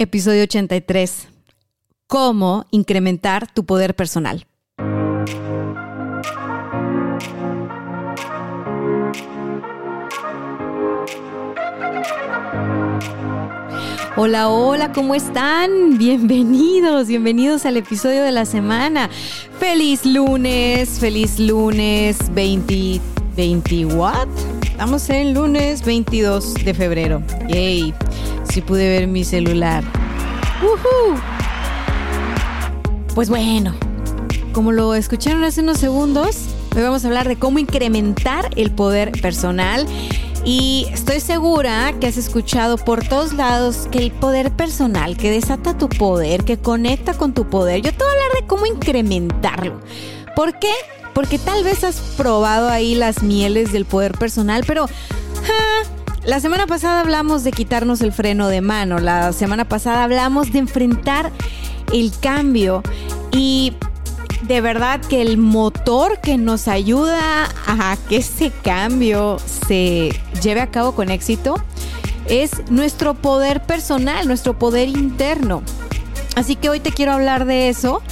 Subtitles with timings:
[0.00, 1.26] Episodio 83.
[2.06, 4.46] Cómo incrementar tu poder personal.
[14.14, 15.98] Hola, hola, ¿cómo están?
[15.98, 19.10] Bienvenidos, bienvenidos al episodio de la semana.
[19.58, 23.00] Feliz lunes, feliz lunes 20,
[23.38, 24.26] 20 what?
[24.62, 27.22] Estamos en lunes 22 de febrero.
[27.48, 27.94] Yay,
[28.50, 29.84] si pude ver mi celular.
[33.14, 33.76] Pues bueno,
[34.52, 39.12] como lo escucharon hace unos segundos, hoy vamos a hablar de cómo incrementar el poder
[39.12, 39.86] personal.
[40.44, 45.78] Y estoy segura que has escuchado por todos lados que el poder personal, que desata
[45.78, 49.78] tu poder, que conecta con tu poder, yo te voy a hablar de cómo incrementarlo.
[50.34, 50.72] ¿Por qué?
[51.18, 54.86] Porque tal vez has probado ahí las mieles del poder personal, pero
[56.24, 60.60] la semana pasada hablamos de quitarnos el freno de mano, la semana pasada hablamos de
[60.60, 61.32] enfrentar
[61.92, 62.84] el cambio
[63.32, 63.72] y
[64.42, 70.10] de verdad que el motor que nos ayuda a que ese cambio se
[70.40, 71.56] lleve a cabo con éxito
[72.28, 75.64] es nuestro poder personal, nuestro poder interno.
[76.36, 78.02] Así que hoy te quiero hablar de eso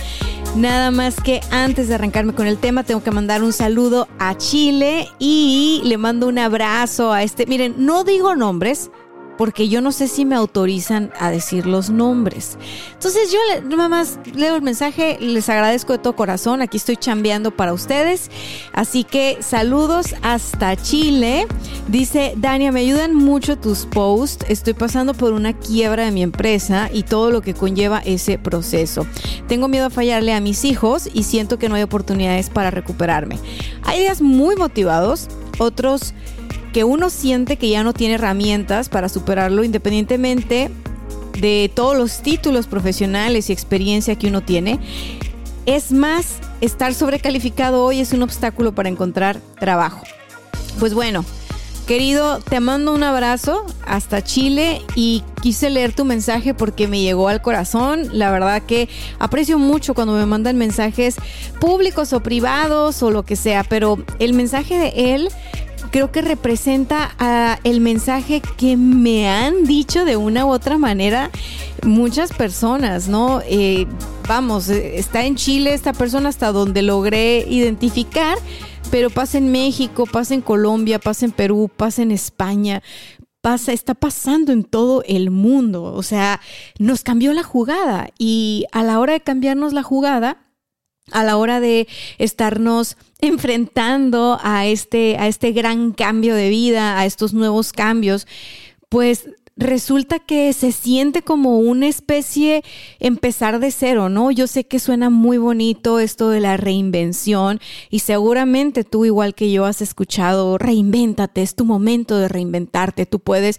[0.56, 4.38] Nada más que antes de arrancarme con el tema, tengo que mandar un saludo a
[4.38, 7.44] Chile y le mando un abrazo a este.
[7.44, 8.90] Miren, no digo nombres
[9.36, 12.58] porque yo no sé si me autorizan a decir los nombres.
[12.92, 17.50] Entonces yo nada más leo el mensaje, les agradezco de todo corazón, aquí estoy chambeando
[17.50, 18.30] para ustedes,
[18.72, 21.46] así que saludos hasta Chile.
[21.88, 26.91] Dice, Dania, me ayudan mucho tus posts, estoy pasando por una quiebra de mi empresa
[26.92, 29.06] y todo lo que conlleva ese proceso.
[29.48, 33.38] Tengo miedo a fallarle a mis hijos y siento que no hay oportunidades para recuperarme.
[33.84, 36.14] Hay días muy motivados, otros
[36.76, 40.70] que uno siente que ya no tiene herramientas para superarlo independientemente
[41.41, 44.78] de todos los títulos profesionales y experiencia que uno tiene.
[45.64, 50.03] Es más, estar sobrecalificado hoy es un obstáculo para encontrar trabajo.
[50.78, 51.25] Pues bueno,
[51.87, 57.28] querido, te mando un abrazo hasta Chile y quise leer tu mensaje porque me llegó
[57.28, 58.06] al corazón.
[58.12, 61.16] La verdad que aprecio mucho cuando me mandan mensajes
[61.58, 65.31] públicos o privados o lo que sea, pero el mensaje de él
[65.96, 71.30] creo que representa ah, el mensaje que me han dicho de una u otra manera
[71.84, 73.40] muchas personas, ¿no?
[73.46, 73.86] Eh,
[74.28, 78.36] vamos, eh, está en Chile esta persona hasta donde logré identificar,
[78.90, 82.82] pero pasa en México, pasa en Colombia, pasa en Perú, pasa en España,
[83.40, 85.82] pasa, está pasando en todo el mundo.
[85.82, 86.42] O sea,
[86.78, 90.45] nos cambió la jugada y a la hora de cambiarnos la jugada,
[91.12, 91.87] a la hora de
[92.19, 98.27] estarnos enfrentando a este, a este gran cambio de vida, a estos nuevos cambios,
[98.89, 102.62] pues resulta que se siente como una especie
[102.99, 104.31] empezar de cero, ¿no?
[104.31, 109.50] Yo sé que suena muy bonito esto de la reinvención y seguramente tú igual que
[109.50, 113.59] yo has escuchado, reinvéntate, es tu momento de reinventarte, tú puedes.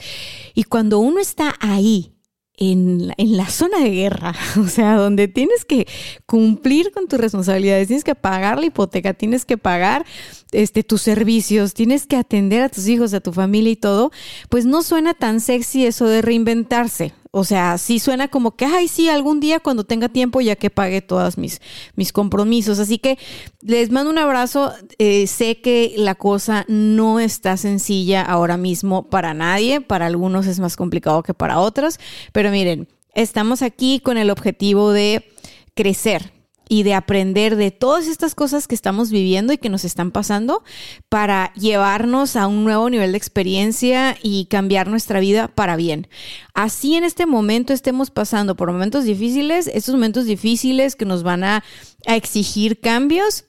[0.54, 2.12] Y cuando uno está ahí,
[2.58, 5.88] en, en, la zona de guerra, o sea, donde tienes que
[6.26, 10.06] cumplir con tus responsabilidades, tienes que pagar la hipoteca, tienes que pagar
[10.52, 14.12] este, tus servicios, tienes que atender a tus hijos, a tu familia y todo,
[14.50, 17.14] pues no suena tan sexy eso de reinventarse.
[17.32, 20.70] O sea, sí suena como que, ay, sí, algún día cuando tenga tiempo ya que
[20.70, 21.62] pague todos mis,
[21.96, 22.80] mis compromisos.
[22.80, 23.18] Así que
[23.62, 24.74] les mando un abrazo.
[24.98, 29.82] Eh, sé que la cosa no está sencilla ahora mismo para nadie.
[29.82, 32.00] Para algunos es más complicado que para otros.
[32.32, 35.26] Pero miren, estamos aquí con el objetivo de
[35.74, 36.32] crecer,
[36.70, 40.64] y de aprender de todas estas cosas que estamos viviendo y que nos están pasando
[41.10, 46.08] para llevarnos a un nuevo nivel de experiencia y cambiar nuestra vida para bien.
[46.54, 51.44] Así en este momento estemos pasando por momentos difíciles, estos momentos difíciles que nos van
[51.44, 51.64] a,
[52.06, 53.46] exigir cambios,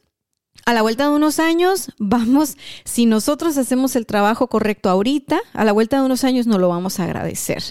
[0.66, 5.64] a la vuelta de unos años, vamos, si nosotros hacemos el trabajo correcto ahorita, a
[5.64, 7.62] la vuelta de unos años nos lo vamos a agradecer.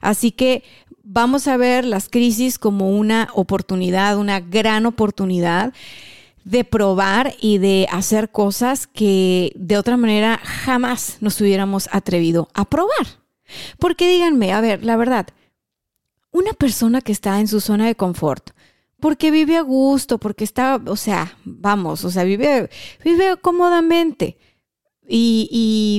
[0.00, 0.62] Así que
[1.10, 5.72] vamos a ver las crisis como una oportunidad, una gran oportunidad
[6.44, 12.66] de probar y de hacer cosas que de otra manera jamás nos hubiéramos atrevido a
[12.66, 13.06] probar.
[13.78, 15.26] Porque díganme, a ver, la verdad,
[16.30, 18.50] una persona que está en su zona de confort,
[19.00, 22.68] porque vive a gusto, porque está, o sea, vamos, o sea, vive,
[23.02, 24.36] vive cómodamente
[25.08, 25.48] y,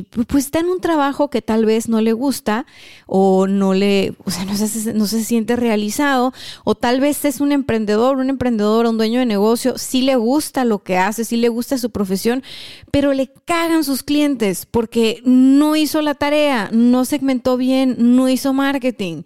[0.04, 2.66] pues está en un trabajo que tal vez no le gusta
[3.06, 7.42] o no le, o sea, no se, no se siente realizado o tal vez es
[7.42, 11.38] un emprendedor, un emprendedor, un dueño de negocio, sí le gusta lo que hace, sí
[11.38, 12.44] le gusta su profesión,
[12.92, 18.54] pero le cagan sus clientes porque no hizo la tarea, no segmentó bien, no hizo
[18.54, 19.24] marketing,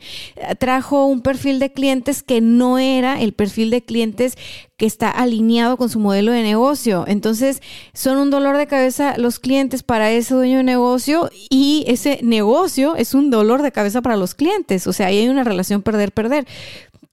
[0.60, 4.38] trajo un perfil de clientes que no era el perfil de clientes
[4.78, 7.06] que está alineado con su modelo de negocio.
[7.08, 7.62] Entonces,
[7.94, 12.96] son un dolor de cabeza los clientes para ese dueño de negocio y ese negocio
[12.96, 14.88] es un dolor de cabeza para los clientes.
[14.88, 16.48] O sea, ahí hay una relación perder-perder.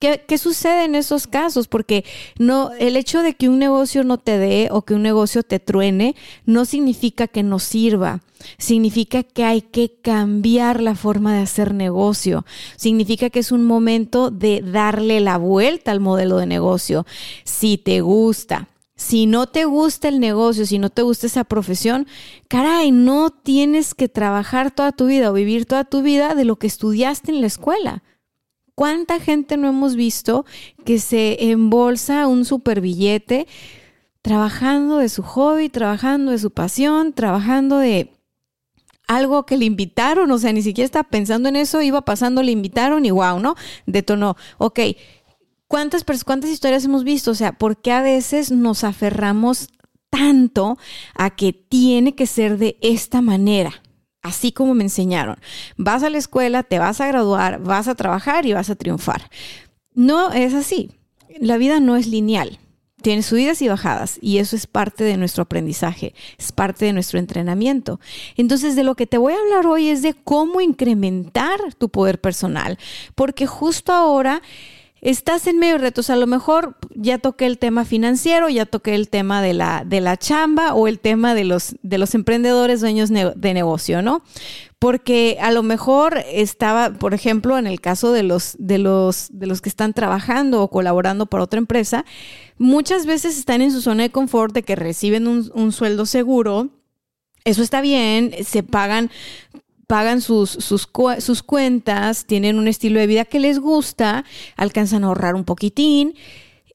[0.01, 1.69] ¿Qué, sucede en esos casos?
[1.69, 2.07] Porque
[2.39, 5.61] no, el hecho de que un negocio no te dé o que un negocio te
[5.61, 6.17] truene
[6.47, 8.23] no significa que no sirva.
[8.57, 12.47] Significa que hay que cambiar la forma de hacer negocio.
[12.77, 17.05] Significa que es un momento de darle la vuelta al modelo de negocio.
[17.45, 22.07] Si te gusta, si no te gusta el negocio, si no te gusta esa profesión,
[22.49, 26.57] caray, no tienes que trabajar toda tu vida o vivir toda tu vida de lo
[26.57, 28.03] que estudiaste en la escuela.
[28.81, 30.47] ¿Cuánta gente no hemos visto
[30.87, 33.47] que se embolsa un super billete
[34.23, 38.11] trabajando de su hobby, trabajando de su pasión, trabajando de
[39.07, 42.53] algo que le invitaron, o sea, ni siquiera estaba pensando en eso, iba pasando, le
[42.53, 43.55] invitaron y wow, ¿no?
[43.85, 44.39] Detonó.
[44.57, 44.81] Ok,
[45.69, 47.33] ¿cuántas, cuántas historias hemos visto?
[47.33, 49.69] O sea, ¿por qué a veces nos aferramos
[50.09, 50.79] tanto
[51.15, 53.83] a que tiene que ser de esta manera?
[54.23, 55.37] Así como me enseñaron.
[55.77, 59.31] Vas a la escuela, te vas a graduar, vas a trabajar y vas a triunfar.
[59.95, 60.91] No es así.
[61.39, 62.59] La vida no es lineal.
[63.03, 67.19] Tiene subidas y bajadas y eso es parte de nuestro aprendizaje, es parte de nuestro
[67.19, 67.99] entrenamiento.
[68.37, 72.21] Entonces, de lo que te voy a hablar hoy es de cómo incrementar tu poder
[72.21, 72.79] personal,
[73.15, 74.43] porque justo ahora
[75.01, 76.11] estás en medio de retos.
[76.11, 80.01] A lo mejor ya toqué el tema financiero, ya toqué el tema de la, de
[80.01, 84.23] la chamba o el tema de los, de los emprendedores dueños de negocio, ¿no?
[84.79, 89.47] Porque a lo mejor estaba, por ejemplo, en el caso de los, de los, de
[89.47, 92.05] los que están trabajando o colaborando para otra empresa,
[92.57, 96.71] muchas veces están en su zona de confort de que reciben un, un sueldo seguro.
[97.45, 99.11] Eso está bien, se pagan
[99.91, 100.89] pagan sus, sus,
[101.19, 104.25] sus cuentas, tienen un estilo de vida que les gusta,
[104.57, 106.15] alcanzan a ahorrar un poquitín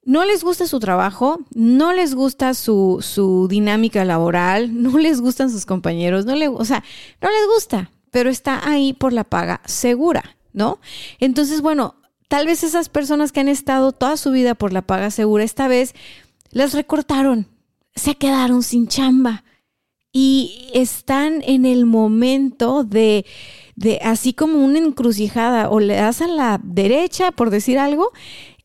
[0.04, 5.50] no les gusta su trabajo, no les gusta su, su, dinámica laboral, no les gustan
[5.50, 6.84] sus compañeros, no le, o sea,
[7.22, 10.80] no les gusta, pero está ahí por la paga segura, ¿no?
[11.20, 11.96] Entonces, bueno,
[12.28, 15.70] tal vez esas personas que han estado toda su vida por la paga segura, esta
[15.70, 15.96] vez
[16.52, 17.48] las recortaron,
[17.96, 19.45] se quedaron sin chamba
[20.18, 23.26] y están en el momento de,
[23.76, 28.14] de así como una encrucijada, o le das a la derecha, por decir algo,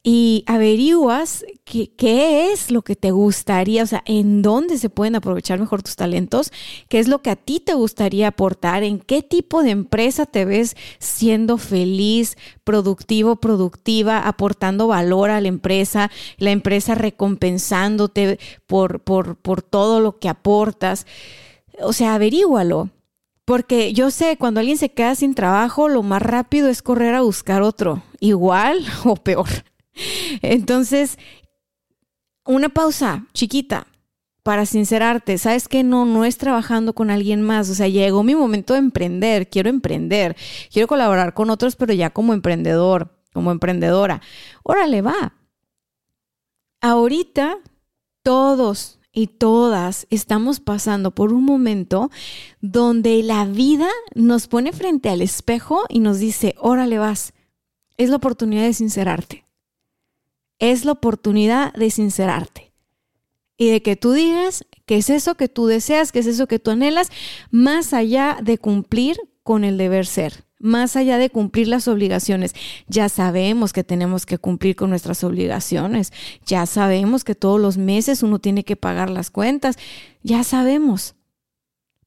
[0.03, 5.61] y averiguas qué es lo que te gustaría, o sea, en dónde se pueden aprovechar
[5.61, 6.53] mejor tus talentos,
[6.89, 10.47] qué es lo que a ti te gustaría aportar, en qué tipo de empresa te
[10.47, 19.37] ves siendo feliz, productivo, productiva, aportando valor a la empresa, la empresa recompensándote por, por,
[19.37, 21.07] por todo lo que aportas.
[21.83, 22.89] O sea, averígualo.
[23.45, 27.23] Porque yo sé, cuando alguien se queda sin trabajo, lo más rápido es correr a
[27.23, 29.49] buscar otro, igual o peor.
[30.43, 31.19] Entonces,
[32.45, 33.87] una pausa chiquita
[34.43, 35.39] para sincerarte.
[35.39, 37.69] Sabes que no, no es trabajando con alguien más.
[37.71, 39.49] O sea, llegó mi momento de emprender.
[39.49, 40.37] Quiero emprender.
[40.73, 44.21] Quiero colaborar con otros, pero ya como emprendedor, como emprendedora.
[44.63, 45.35] Órale, va.
[46.81, 47.59] Ahorita
[48.23, 52.11] todos y todas estamos pasando por un momento
[52.61, 57.35] donde la vida nos pone frente al espejo y nos dice, órale vas,
[57.97, 59.50] es la oportunidad de sincerarte
[60.61, 62.73] es la oportunidad de sincerarte.
[63.57, 66.59] Y de que tú digas qué es eso que tú deseas, qué es eso que
[66.59, 67.11] tú anhelas,
[67.51, 72.55] más allá de cumplir con el deber ser, más allá de cumplir las obligaciones.
[72.87, 76.13] Ya sabemos que tenemos que cumplir con nuestras obligaciones,
[76.47, 79.77] ya sabemos que todos los meses uno tiene que pagar las cuentas,
[80.23, 81.15] ya sabemos.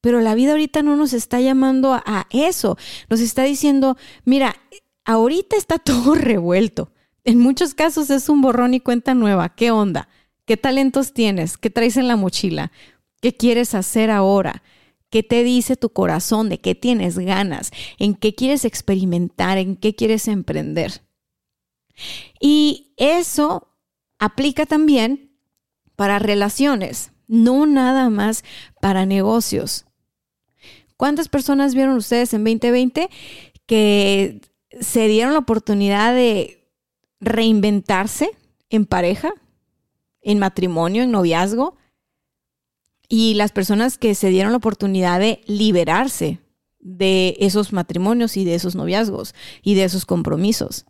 [0.00, 2.76] Pero la vida ahorita no nos está llamando a, eso,
[3.08, 4.56] nos está diciendo, mira,
[5.04, 6.90] ahorita está todo revuelto
[7.24, 9.54] en muchos casos es un borrón y cuenta nueva.
[9.54, 10.08] ¿Qué onda?
[10.44, 11.56] ¿Qué talentos tienes?
[11.56, 12.70] ¿Qué traes en la mochila?
[13.20, 14.62] ¿Qué quieres hacer ahora?
[15.08, 16.48] ¿Qué te dice tu corazón?
[16.48, 17.70] ¿De qué tienes ganas?
[17.98, 19.58] ¿En qué quieres experimentar?
[19.58, 21.02] ¿En qué quieres emprender?
[22.40, 23.68] Y eso
[24.18, 25.30] aplica también
[25.96, 28.44] para relaciones, no nada más
[28.80, 29.86] para negocios.
[30.96, 33.08] ¿Cuántas personas vieron ustedes en 2020
[33.66, 34.40] que
[34.80, 36.63] se dieron la oportunidad de
[37.24, 38.30] reinventarse
[38.70, 39.32] en pareja,
[40.20, 41.76] en matrimonio, en noviazgo,
[43.08, 46.40] y las personas que se dieron la oportunidad de liberarse
[46.80, 50.86] de esos matrimonios y de esos noviazgos y de esos compromisos.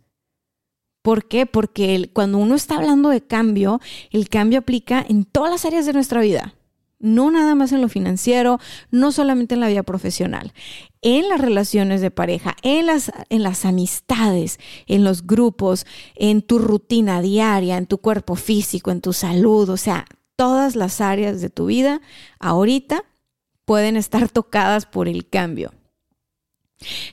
[1.01, 1.45] ¿Por qué?
[1.45, 3.79] Porque cuando uno está hablando de cambio,
[4.11, 6.55] el cambio aplica en todas las áreas de nuestra vida.
[7.05, 8.59] No nada más en lo financiero,
[8.89, 10.53] no solamente en la vida profesional,
[11.01, 15.85] en las relaciones de pareja, en las, en las amistades, en los grupos,
[16.15, 20.99] en tu rutina diaria, en tu cuerpo físico, en tu salud, o sea, todas las
[20.99, 22.01] áreas de tu vida
[22.39, 23.03] ahorita
[23.65, 25.73] pueden estar tocadas por el cambio.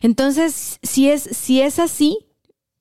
[0.00, 2.18] Entonces, si es, si es así,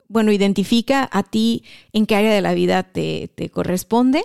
[0.08, 1.64] bueno, identifica a ti
[1.94, 4.24] en qué área de la vida te, te corresponde.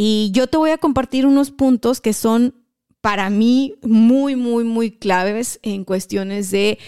[0.00, 2.54] Y yo te voy a compartir unos puntos que son
[3.00, 6.78] para mí muy, muy, muy claves en cuestiones de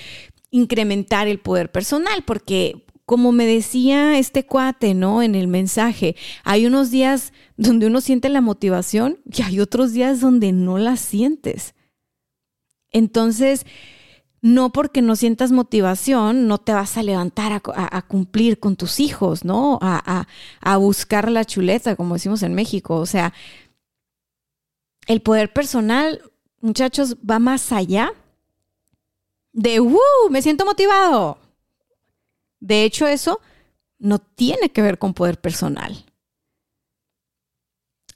[0.52, 5.24] incrementar el poder personal, porque como me decía este cuate, ¿no?
[5.24, 6.14] En el mensaje,
[6.44, 10.96] hay unos días donde uno siente la motivación y hay otros días donde no la
[10.96, 11.74] sientes.
[12.92, 13.66] Entonces,
[14.42, 19.44] no porque no sientas motivación, no te vas a levantar a, cumplir con tus hijos,
[19.44, 19.78] ¿no?
[19.82, 22.96] A, buscar la chuleta, como decimos en México.
[22.96, 23.32] O sea,
[25.06, 26.22] el poder personal,
[26.60, 28.12] muchachos, va más allá
[29.52, 29.98] de, ¡uh!
[30.30, 31.38] Me siento motivado.
[32.60, 33.40] De hecho, eso
[33.98, 36.09] no tiene que ver con poder personal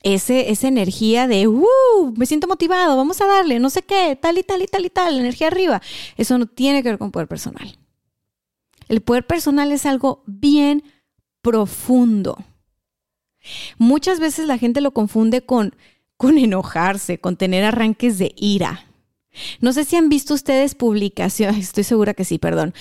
[0.05, 4.39] ese, esa energía de, uh, me siento motivado, vamos a darle, no sé qué, tal
[4.39, 5.83] y tal y tal y tal, energía arriba.
[6.17, 7.79] Eso no tiene que ver con poder personal.
[8.89, 10.85] El poder personal es algo bien
[11.41, 12.37] profundo.
[13.79, 15.75] Muchas veces la gente lo confunde con,
[16.19, 18.87] con enojarse, con tener arranques de ira.
[19.61, 22.75] No sé si han visto ustedes publicaciones, estoy segura que sí, perdón.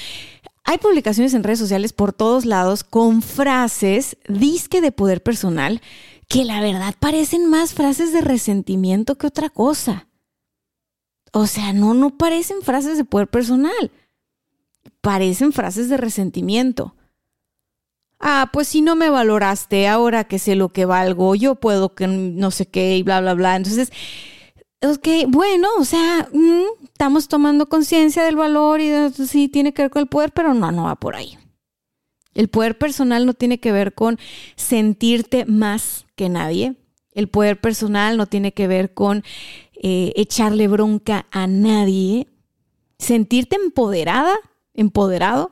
[0.66, 5.82] Hay publicaciones en redes sociales por todos lados con frases disque de poder personal
[6.28, 10.08] que la verdad parecen más frases de resentimiento que otra cosa.
[11.32, 13.92] O sea, no, no parecen frases de poder personal.
[15.02, 16.96] Parecen frases de resentimiento.
[18.20, 22.08] Ah, pues si no me valoraste, ahora que sé lo que valgo, yo puedo que
[22.08, 23.56] no sé qué y bla, bla, bla.
[23.58, 23.92] Entonces,
[24.82, 29.92] ok, bueno, o sea, mm, estamos tomando conciencia del valor y sí tiene que ver
[29.92, 31.38] con el poder, pero no, no va por ahí.
[32.34, 34.18] El poder personal no tiene que ver con
[34.56, 36.76] sentirte más que nadie.
[37.14, 39.24] El poder personal no tiene que ver con
[39.76, 42.28] eh, echarle bronca a nadie.
[42.98, 44.36] Sentirte empoderada,
[44.74, 45.52] empoderado,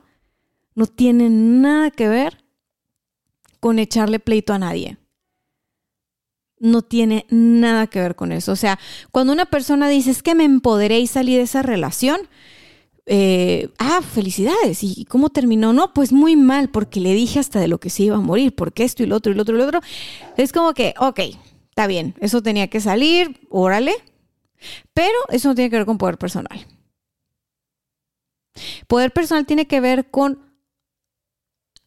[0.74, 2.44] no tiene nada que ver
[3.60, 4.96] con echarle pleito a nadie.
[6.58, 8.52] No tiene nada que ver con eso.
[8.52, 8.78] O sea,
[9.10, 12.28] cuando una persona dice es que me empoderé y salí de esa relación,
[13.06, 14.82] eh, ah, felicidades.
[14.82, 15.72] ¿Y cómo terminó?
[15.72, 18.54] No, pues muy mal, porque le dije hasta de lo que se iba a morir,
[18.54, 19.80] porque esto y lo otro y lo otro y lo otro.
[20.36, 21.20] Es como que, ok,
[21.68, 23.94] está bien, eso tenía que salir, órale,
[24.94, 26.66] pero eso no tiene que ver con poder personal.
[28.86, 30.52] Poder personal tiene que ver con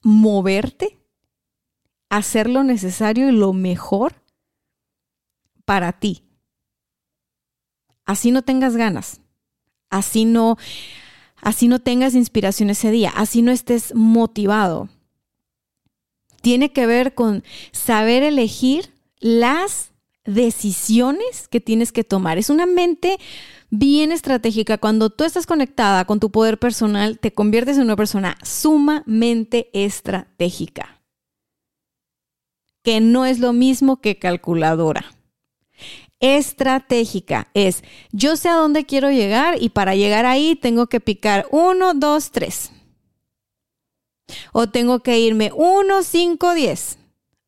[0.02, 1.00] moverte,
[2.10, 4.22] hacer lo necesario y lo mejor
[5.64, 6.24] para ti.
[8.06, 9.22] Así no tengas ganas,
[9.90, 10.58] así no
[11.46, 14.90] así no tengas inspiración ese día, así no estés motivado.
[16.42, 19.92] Tiene que ver con saber elegir las
[20.26, 22.40] decisiones que tienes que tomar.
[22.40, 23.20] Es una mente
[23.70, 24.80] bien estratégica.
[24.80, 31.00] Cuando tú estás conectada con tu poder personal, te conviertes en una persona sumamente estratégica,
[32.84, 35.15] que no es lo mismo que calculadora
[36.20, 37.48] estratégica.
[37.54, 41.94] Es, yo sé a dónde quiero llegar y para llegar ahí tengo que picar 1,
[41.96, 42.72] 2, 3.
[44.54, 46.98] O tengo que irme 1, 5, 10.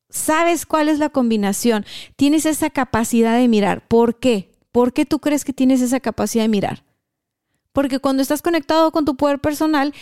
[0.09, 1.85] ¿Sabes cuál es la combinación?
[2.15, 3.87] Tienes esa capacidad de mirar.
[3.87, 4.51] ¿Por qué?
[4.71, 6.83] ¿Por qué tú crees que tienes esa capacidad de mirar?
[7.73, 9.93] Porque cuando estás conectado con tu poder personal,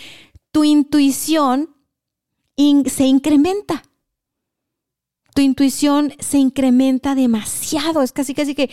[0.51, 1.75] tu intuición
[2.86, 3.84] se incrementa
[5.36, 8.01] tu intuición se incrementa demasiado.
[8.01, 8.70] Es casi, casi que,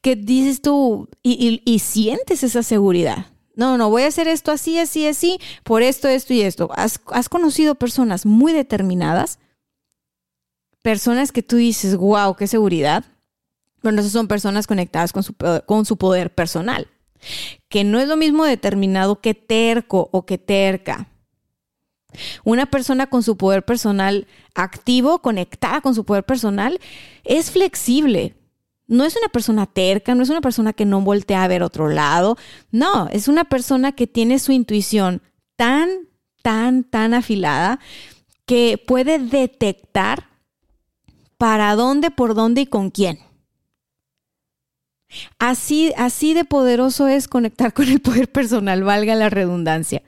[0.00, 3.26] que dices tú y, sientes esa seguridad.
[3.54, 6.70] No, no, voy a hacer esto así, así, así, por esto, esto y esto.
[6.74, 9.38] Has, conocido personas muy determinadas,
[10.80, 13.04] personas que tú dices, wow, qué seguridad.
[13.82, 15.34] Bueno, esas son personas conectadas con su,
[15.66, 16.88] con su poder personal,
[17.68, 21.10] que no es lo mismo determinado que terco o que terca.
[22.44, 26.78] Una persona con su poder personal activo, conectada con su poder personal,
[27.24, 28.34] es flexible.
[28.86, 31.88] No es una persona terca, no es una persona que no voltea a ver otro
[31.88, 32.36] lado.
[32.70, 35.22] No, es una persona que tiene su intuición
[35.56, 35.90] tan,
[36.42, 37.80] tan, tan afilada
[38.46, 40.28] que puede detectar
[41.36, 43.18] para dónde, por dónde y con quién.
[45.38, 50.02] Así, así de poderoso es conectar con el poder personal, valga la redundancia.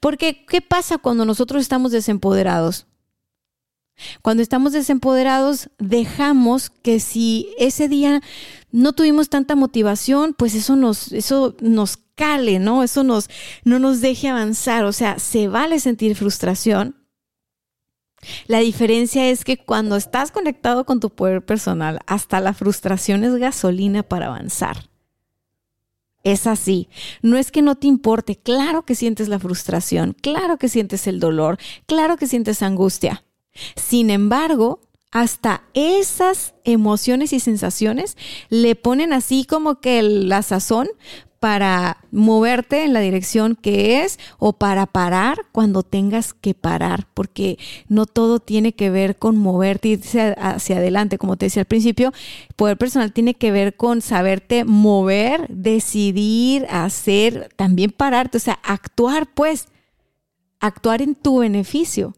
[0.00, 2.86] Porque, ¿qué pasa cuando nosotros estamos desempoderados?
[4.22, 8.22] Cuando estamos desempoderados, dejamos que si ese día
[8.72, 12.82] no tuvimos tanta motivación, pues eso nos, eso nos cale, ¿no?
[12.82, 13.28] Eso nos,
[13.64, 14.84] no nos deje avanzar.
[14.84, 16.96] O sea, se vale sentir frustración.
[18.46, 23.36] La diferencia es que cuando estás conectado con tu poder personal, hasta la frustración es
[23.36, 24.88] gasolina para avanzar.
[26.24, 26.88] Es así.
[27.22, 28.36] No es que no te importe.
[28.36, 30.16] Claro que sientes la frustración.
[30.20, 31.58] Claro que sientes el dolor.
[31.86, 33.24] Claro que sientes angustia.
[33.76, 34.80] Sin embargo,
[35.12, 38.16] hasta esas emociones y sensaciones
[38.48, 40.88] le ponen así como que la sazón
[41.44, 47.58] para moverte en la dirección que es o para parar cuando tengas que parar, porque
[47.86, 50.00] no todo tiene que ver con moverte
[50.38, 52.14] hacia adelante, como te decía al principio,
[52.56, 59.26] poder personal tiene que ver con saberte mover, decidir, hacer, también pararte, o sea, actuar
[59.34, 59.68] pues,
[60.60, 62.14] actuar en tu beneficio.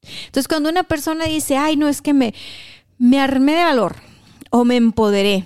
[0.00, 2.32] Entonces, cuando una persona dice, ay, no es que me,
[2.96, 3.96] me armé de valor
[4.48, 5.44] o me empoderé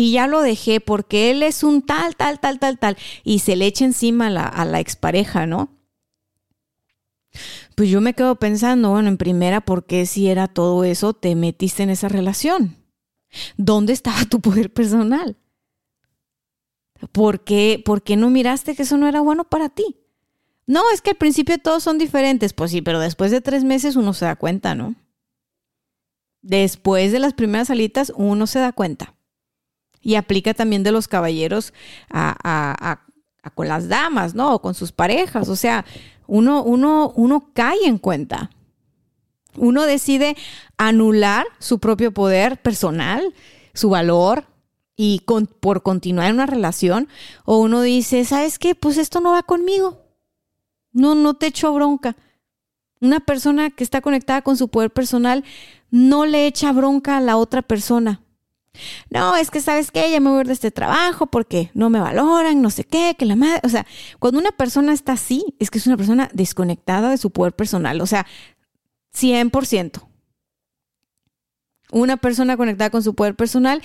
[0.00, 3.54] y ya lo dejé porque él es un tal, tal, tal, tal, tal, y se
[3.54, 5.76] le echa encima a la, a la expareja, ¿no?
[7.74, 11.34] Pues yo me quedo pensando, bueno, en primera, ¿por qué si era todo eso te
[11.34, 12.78] metiste en esa relación?
[13.58, 15.36] ¿Dónde estaba tu poder personal?
[17.12, 19.98] ¿Por qué, ¿Por qué no miraste que eso no era bueno para ti?
[20.66, 22.54] No, es que al principio todos son diferentes.
[22.54, 24.94] Pues sí, pero después de tres meses uno se da cuenta, ¿no?
[26.40, 29.14] Después de las primeras salitas uno se da cuenta.
[30.00, 31.72] Y aplica también de los caballeros
[32.10, 33.00] a,
[33.54, 34.54] con las damas, ¿no?
[34.54, 35.48] O con sus parejas.
[35.48, 35.84] O sea,
[36.26, 38.50] uno, uno, uno cae en cuenta.
[39.56, 40.36] Uno decide
[40.78, 43.34] anular su propio poder personal,
[43.74, 44.44] su valor,
[45.02, 45.22] y
[45.60, 47.08] por continuar en una relación.
[47.46, 48.74] O uno dice, ¿sabes qué?
[48.74, 50.02] Pues esto no va conmigo.
[50.92, 52.16] No, no te echo bronca.
[53.00, 55.42] Una persona que está conectada con su poder personal
[55.90, 58.20] no le echa bronca a la otra persona.
[59.10, 62.62] No, es que sabes que ya me voy de este trabajo porque no me valoran,
[62.62, 63.86] no sé qué, que la madre, o sea,
[64.18, 68.00] cuando una persona está así, es que es una persona desconectada de su poder personal,
[68.00, 68.26] o sea,
[69.14, 70.06] 100%.
[71.92, 73.82] Una persona conectada con su poder personal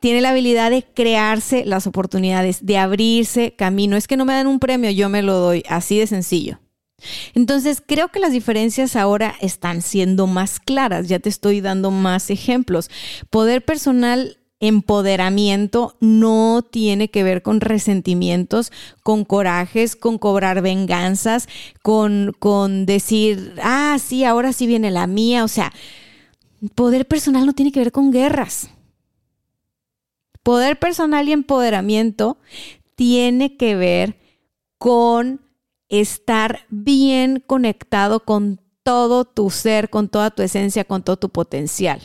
[0.00, 3.96] tiene la habilidad de crearse las oportunidades, de abrirse camino.
[3.96, 6.58] Es que no me dan un premio, yo me lo doy, así de sencillo.
[7.34, 12.30] Entonces, creo que las diferencias ahora están siendo más claras, ya te estoy dando más
[12.30, 12.90] ejemplos.
[13.30, 18.70] Poder personal empoderamiento no tiene que ver con resentimientos,
[19.02, 21.48] con corajes, con cobrar venganzas,
[21.82, 25.44] con, con decir, ah, sí, ahora sí viene la mía.
[25.44, 25.72] O sea,
[26.74, 28.70] poder personal no tiene que ver con guerras.
[30.42, 32.38] Poder personal y empoderamiento
[32.94, 34.18] tiene que ver
[34.78, 35.40] con
[35.90, 42.00] estar bien conectado con todo tu ser, con toda tu esencia, con todo tu potencial.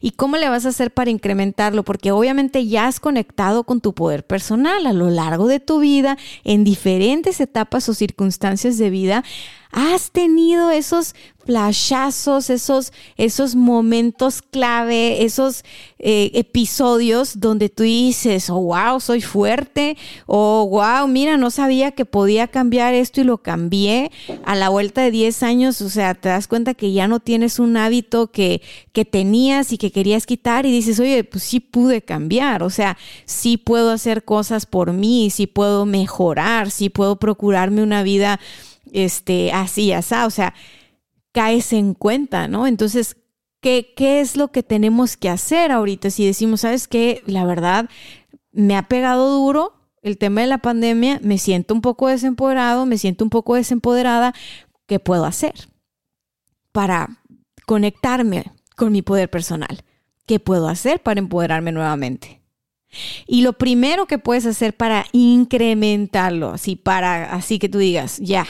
[0.00, 1.82] ¿Y cómo le vas a hacer para incrementarlo?
[1.82, 6.18] Porque obviamente ya has conectado con tu poder personal a lo largo de tu vida,
[6.44, 9.24] en diferentes etapas o circunstancias de vida,
[9.72, 15.64] has tenido esos flashazos, esos, esos momentos clave, esos
[15.98, 21.92] eh, episodios donde tú dices, oh, wow, soy fuerte, o oh, wow, mira, no sabía
[21.92, 24.12] que podía cambiar esto y lo cambié.
[24.44, 27.58] A la vuelta de 10 años, o sea, te das cuenta que ya no tienes
[27.58, 32.02] un hábito que, que tenías y que querías quitar y dices, oye, pues sí pude
[32.02, 37.82] cambiar, o sea, sí puedo hacer cosas por mí, sí puedo mejorar, sí puedo procurarme
[37.82, 38.38] una vida
[38.92, 40.54] este, así, así, o sea,
[41.32, 42.66] caes en cuenta, ¿no?
[42.66, 43.16] Entonces,
[43.60, 46.10] ¿qué, ¿qué es lo que tenemos que hacer ahorita?
[46.10, 47.22] Si decimos, ¿sabes qué?
[47.26, 47.88] La verdad,
[48.52, 52.98] me ha pegado duro el tema de la pandemia, me siento un poco desempoderado, me
[52.98, 54.34] siento un poco desempoderada,
[54.86, 55.54] ¿qué puedo hacer
[56.72, 57.08] para
[57.66, 58.44] conectarme
[58.76, 59.84] con mi poder personal?
[60.26, 62.42] ¿Qué puedo hacer para empoderarme nuevamente?
[63.26, 68.46] Y lo primero que puedes hacer para incrementarlo, así para así que tú digas, ya,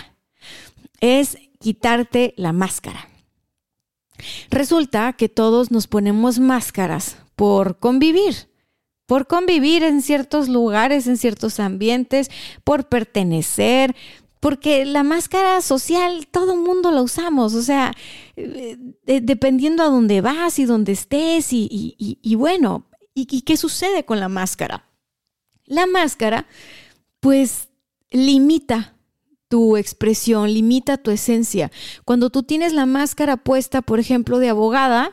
[1.02, 3.08] es quitarte la máscara.
[4.50, 8.48] Resulta que todos nos ponemos máscaras por convivir,
[9.06, 12.30] por convivir en ciertos lugares, en ciertos ambientes,
[12.62, 13.96] por pertenecer,
[14.38, 17.92] porque la máscara social todo mundo la usamos, o sea,
[18.36, 18.76] eh,
[19.20, 24.88] dependiendo a dónde vas y dónde estés y bueno, ¿y qué sucede con la máscara?
[25.64, 26.46] La máscara,
[27.20, 27.68] pues
[28.10, 28.94] limita
[29.52, 31.70] tu expresión, limita tu esencia.
[32.06, 35.12] Cuando tú tienes la máscara puesta, por ejemplo, de abogada,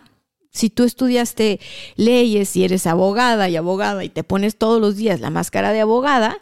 [0.50, 1.60] si tú estudiaste
[1.98, 5.82] leyes y eres abogada y abogada y te pones todos los días la máscara de
[5.82, 6.38] abogada,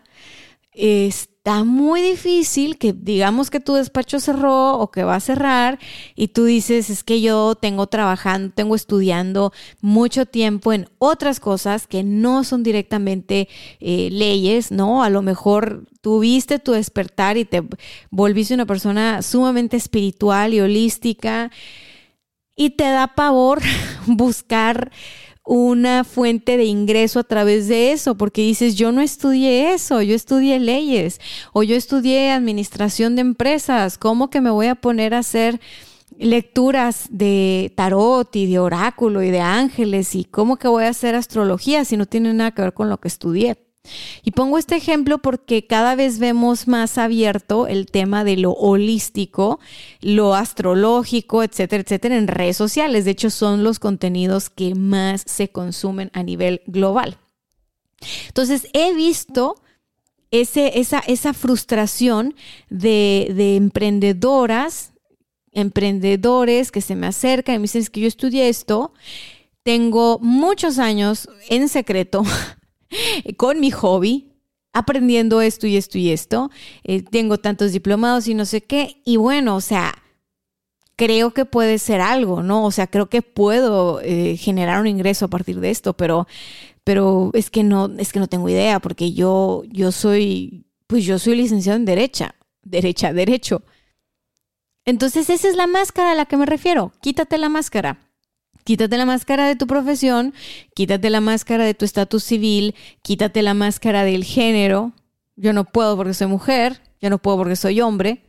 [1.47, 5.79] está muy difícil que digamos que tu despacho cerró o que va a cerrar
[6.13, 11.87] y tú dices, es que yo tengo trabajando, tengo estudiando mucho tiempo en otras cosas
[11.87, 13.47] que no son directamente
[13.79, 15.03] eh, leyes, ¿no?
[15.03, 17.63] A lo mejor tuviste tu despertar y te
[18.11, 21.49] volviste una persona sumamente espiritual y holística
[22.57, 23.61] y te da pavor
[24.05, 24.91] buscar
[25.47, 30.13] una fuente de ingreso a través de eso, porque dices, yo no estudié eso, yo
[30.13, 31.21] estudié leyes
[31.53, 35.61] o yo estudié administración de empresas, ¿cómo que me voy a poner a hacer
[36.17, 41.15] lecturas de tarot y de oráculo y de ángeles y cómo que voy a hacer
[41.15, 43.66] astrología si no tiene nada que ver con lo que estudié?
[44.23, 49.59] Y pongo este ejemplo porque cada vez vemos más abierto el tema de lo holístico,
[50.01, 53.05] lo astrológico, etcétera, etcétera, en redes sociales.
[53.05, 57.17] De hecho, son los contenidos que más se consumen a nivel global.
[58.27, 59.55] Entonces, he visto
[60.31, 62.35] ese, esa, esa, frustración
[62.69, 64.91] de, de emprendedoras,
[65.51, 68.93] emprendedores que se me acercan y me dicen que yo estudié esto,
[69.63, 72.23] tengo muchos años en secreto
[73.37, 74.31] con mi hobby,
[74.73, 76.51] aprendiendo esto y esto y esto.
[76.83, 79.01] Eh, tengo tantos diplomados y no sé qué.
[79.05, 79.95] Y bueno, o sea,
[80.95, 82.65] creo que puede ser algo, ¿no?
[82.65, 86.27] O sea, creo que puedo eh, generar un ingreso a partir de esto, pero,
[86.83, 91.19] pero es que no, es que no tengo idea, porque yo, yo soy, pues yo
[91.19, 93.63] soy licenciado en derecha, derecha, derecho.
[94.85, 96.93] Entonces, esa es la máscara a la que me refiero.
[97.01, 98.06] Quítate la máscara.
[98.67, 100.33] Quítate la máscara de tu profesión,
[100.75, 104.91] quítate la máscara de tu estatus civil, quítate la máscara del género.
[105.37, 108.25] Yo no puedo porque soy mujer, yo no puedo porque soy hombre.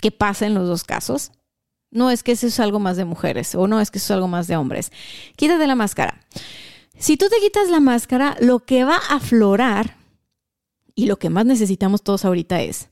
[0.00, 1.32] ¿Qué pasa en los dos casos?
[1.90, 4.16] No es que eso es algo más de mujeres o no es que eso es
[4.16, 4.92] algo más de hombres.
[5.34, 6.20] Quítate la máscara.
[6.96, 9.96] Si tú te quitas la máscara, lo que va a aflorar
[10.94, 12.90] y lo que más necesitamos todos ahorita es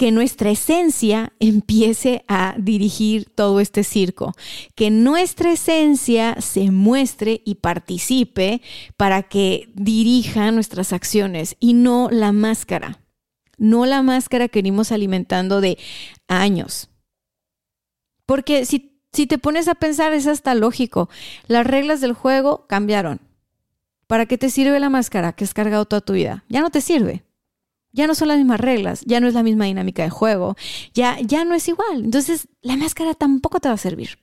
[0.00, 4.32] que nuestra esencia empiece a dirigir todo este circo,
[4.74, 8.62] que nuestra esencia se muestre y participe
[8.96, 12.98] para que dirija nuestras acciones y no la máscara,
[13.58, 15.76] no la máscara que venimos alimentando de
[16.28, 16.88] años.
[18.24, 21.10] Porque si, si te pones a pensar es hasta lógico,
[21.46, 23.20] las reglas del juego cambiaron.
[24.06, 26.46] ¿Para qué te sirve la máscara que has cargado toda tu vida?
[26.48, 27.22] Ya no te sirve.
[27.92, 30.56] Ya no son las mismas reglas, ya no es la misma dinámica de juego,
[30.94, 32.04] ya, ya no es igual.
[32.04, 34.18] Entonces, la máscara tampoco te va a servir.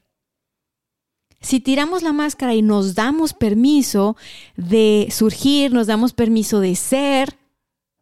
[1.42, 4.16] Si tiramos la máscara y nos damos permiso
[4.56, 7.38] de surgir, nos damos permiso de ser,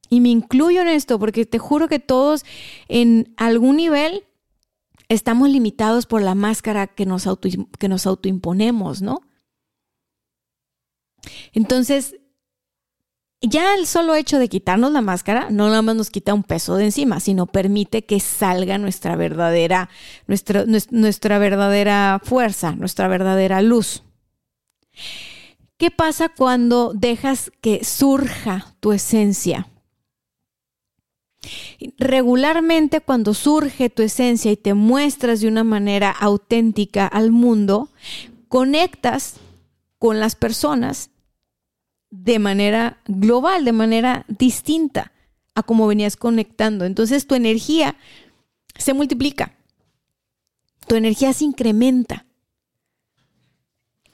[0.09, 2.45] y me incluyo en esto porque te juro que todos
[2.87, 4.23] en algún nivel
[5.09, 7.27] estamos limitados por la máscara que nos,
[7.79, 9.21] que nos autoimponemos, ¿no?
[11.53, 12.15] Entonces,
[13.49, 16.75] ya el solo hecho de quitarnos la máscara no nada más nos quita un peso
[16.77, 19.89] de encima, sino permite que salga nuestra verdadera,
[20.27, 24.03] nuestra, nuestra verdadera fuerza, nuestra verdadera luz.
[25.77, 29.67] ¿Qué pasa cuando dejas que surja tu esencia?
[31.97, 37.89] Regularmente cuando surge tu esencia y te muestras de una manera auténtica al mundo,
[38.47, 39.35] conectas
[39.99, 41.09] con las personas
[42.23, 45.11] de manera global, de manera distinta
[45.53, 46.85] a como venías conectando.
[46.85, 47.95] Entonces tu energía
[48.77, 49.55] se multiplica,
[50.87, 52.25] tu energía se incrementa.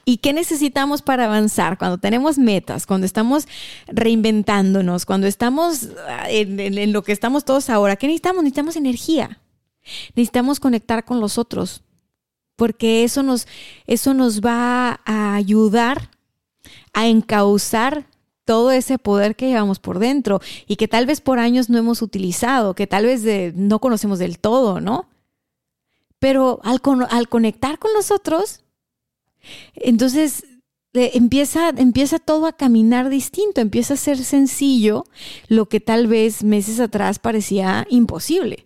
[0.04, 1.78] ¿Y qué necesitamos para avanzar?
[1.78, 3.48] Cuando tenemos metas, cuando estamos
[3.88, 8.44] reinventándonos, cuando estamos ah, en, lo que estamos todos ahora, ¿qué necesitamos?
[8.44, 9.40] Necesitamos energía.
[10.16, 11.84] Necesitamos conectar con los otros,
[12.56, 13.48] porque eso nos,
[13.86, 16.10] eso nos va a ayudar
[16.93, 18.06] a encauzar
[18.45, 22.01] todo ese poder que llevamos por dentro y que tal vez por años no hemos
[22.01, 25.08] utilizado, que tal vez no conocemos del todo, ¿no?
[26.19, 26.82] Pero al,
[27.30, 28.62] conectar con nosotros,
[29.73, 30.43] entonces
[30.93, 35.06] eh, empieza, empieza todo a caminar distinto, empieza a ser sencillo
[35.47, 38.65] lo que tal vez meses atrás parecía imposible.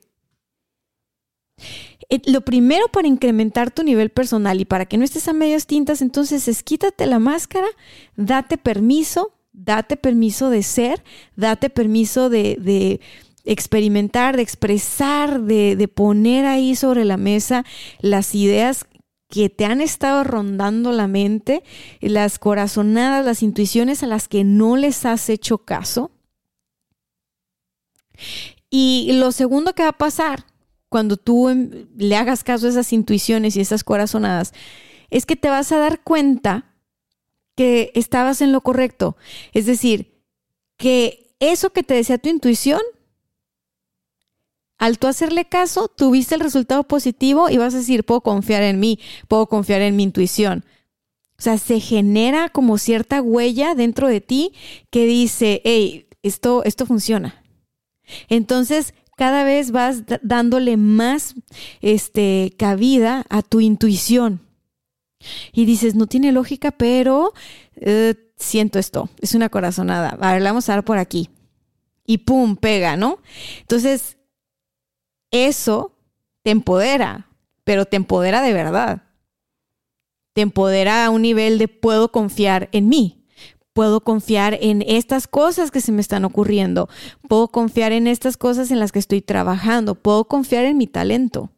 [2.09, 5.67] Eh, lo primero para incrementar tu nivel personal y para que no estés a medias
[5.67, 7.67] tintas, entonces es quítate la máscara,
[8.15, 11.03] date permiso, date permiso de ser,
[11.35, 12.99] date permiso de,
[13.43, 17.63] experimentar, de expresar, de, de poner ahí sobre la mesa
[17.99, 18.85] las ideas
[19.27, 21.63] que te han estado rondando la mente,
[21.99, 26.11] las corazonadas, las intuiciones a las que no les has hecho caso.
[28.69, 30.45] Y lo segundo que va a pasar
[30.95, 34.53] cuando tú em, le hagas caso a esas intuiciones y esas corazonadas
[35.09, 36.73] es que te vas a dar cuenta
[37.53, 39.17] que estabas en lo correcto.
[39.51, 40.23] Es decir,
[40.77, 42.79] que eso que te decía tu intuición,
[44.77, 48.79] al tú hacerle caso, tuviste el resultado positivo y vas a decir, puedo confiar en
[48.79, 50.63] mí, puedo confiar en mi intuición.
[51.37, 54.53] O sea, se genera como cierta huella dentro de ti
[54.91, 57.43] que dice, hey, esto, esto funciona.
[58.29, 61.35] Entonces, cada vez vas dándole más
[61.81, 64.41] este, cabida a tu intuición.
[65.51, 67.33] Y dices, no tiene lógica, pero
[67.75, 70.17] eh, siento esto, es una corazonada.
[70.19, 71.29] A ver, la vamos a dar por aquí.
[72.05, 73.19] Y pum, pega, ¿no?
[73.61, 74.17] Entonces,
[75.31, 75.97] eso
[76.43, 77.29] te empodera,
[77.63, 79.03] pero te empodera de verdad.
[80.33, 83.24] Te empodera a un nivel de puedo confiar en mí.
[83.75, 86.87] Puedo confiar en estas cosas que se me están ocurriendo.
[87.27, 89.95] Puedo confiar en estas cosas en las que estoy trabajando.
[89.95, 91.51] Puedo confiar en mi talento.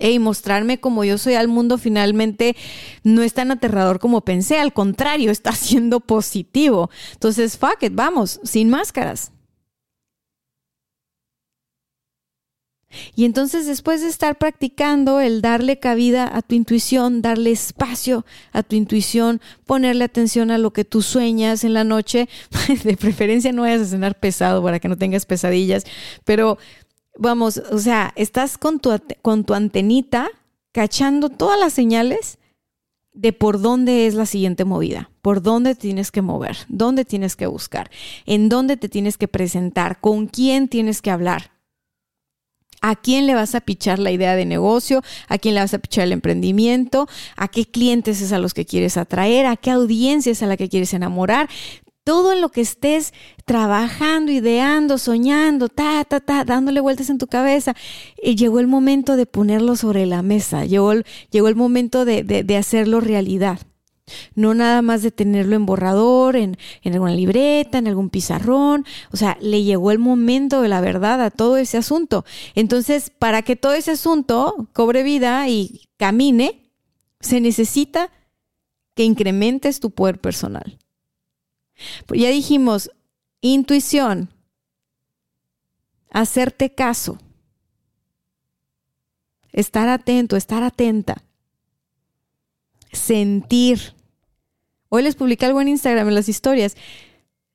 [0.00, 2.56] Y mostrarme como yo soy al mundo finalmente
[3.04, 6.90] no es tan aterrador como pensé, al contrario, está siendo positivo.
[7.12, 9.30] Entonces, fuck it, vamos, sin máscaras.
[13.14, 18.62] Y entonces después de estar practicando el darle cabida a tu intuición, darle espacio a
[18.62, 22.28] tu intuición, ponerle atención a lo que tú sueñas en la noche,
[22.84, 25.84] de preferencia no vayas a cenar pesado para que no tengas pesadillas,
[26.24, 26.58] pero
[27.16, 28.90] vamos, o sea, estás con tu,
[29.22, 30.30] con tu antenita
[30.72, 32.38] cachando todas las señales
[33.14, 37.46] de por dónde es la siguiente movida, por dónde tienes que mover, dónde tienes que
[37.46, 37.90] buscar,
[38.26, 41.52] en dónde te tienes que presentar, con quién tienes que hablar.
[42.86, 45.02] ¿A quién le vas a pichar la idea de negocio?
[45.28, 47.08] ¿A quién le vas a pichar el emprendimiento?
[47.34, 49.46] ¿A qué clientes es a los que quieres atraer?
[49.46, 51.48] ¿A qué audiencia es a la que quieres enamorar?
[52.04, 53.14] todo en lo que estés
[53.46, 57.74] trabajando, ideando, soñando, ta, ta, ta, dándole vueltas en tu cabeza,
[58.22, 62.22] y llegó el momento de ponerlo sobre la mesa, llegó el, llegó el momento de,
[62.22, 63.58] de, hacerlo realidad.
[64.34, 68.84] No nada más de tenerlo en borrador, en, en alguna libreta, en algún pizarrón.
[69.12, 72.24] O sea, le llegó el momento de la verdad a todo ese asunto.
[72.54, 76.70] Entonces, para que todo ese asunto cobre vida y camine,
[77.20, 78.10] se necesita
[78.94, 80.78] que incrementes tu poder personal.
[82.06, 82.90] Pues ya dijimos,
[83.40, 84.30] intuición,
[86.10, 87.18] hacerte caso,
[89.52, 91.24] estar atento, estar atenta,
[92.92, 93.93] sentir.
[94.94, 96.76] Hoy les publiqué algo en Instagram en las historias.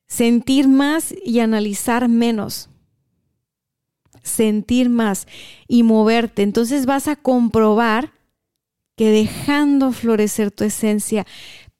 [0.06, 2.68] Sentir más y analizar menos.
[4.22, 5.26] Sentir más
[5.66, 6.42] y moverte.
[6.42, 8.12] Entonces vas a comprobar
[8.94, 11.26] que dejando florecer tu esencia,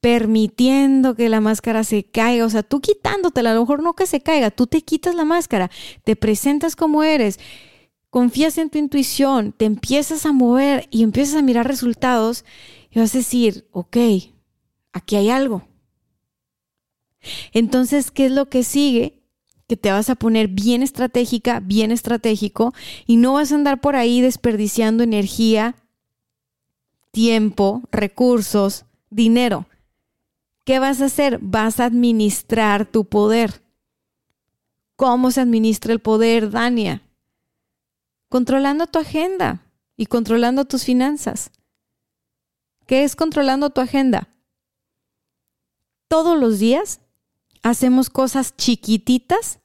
[0.00, 4.06] permitiendo que la máscara se caiga, o sea, tú quitándotela, a lo mejor no que
[4.06, 5.70] se caiga, tú te quitas la máscara,
[6.04, 7.38] te presentas como eres,
[8.08, 12.46] confías en tu intuición, te empiezas a mover y empiezas a mirar resultados
[12.90, 13.98] y vas a decir, ok,
[14.92, 15.66] aquí hay algo.
[17.52, 19.22] Entonces, ¿qué es lo que sigue?
[19.66, 22.72] Que te vas a poner bien estratégica, bien estratégico
[23.06, 25.76] y no vas a andar por ahí desperdiciando energía,
[27.10, 29.66] tiempo, recursos, dinero.
[30.64, 31.38] ¿Qué vas a hacer?
[31.40, 33.62] Vas a administrar tu poder.
[34.96, 37.02] ¿Cómo se administra el poder, Dania?
[38.28, 39.62] Controlando tu agenda
[39.96, 41.50] y controlando tus finanzas.
[42.86, 44.28] ¿Qué es controlando tu agenda?
[46.10, 46.98] Todos los días
[47.62, 49.60] hacemos cosas chiquititas